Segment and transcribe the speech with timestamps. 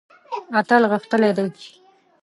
[0.59, 1.47] اتل غښتلی دی.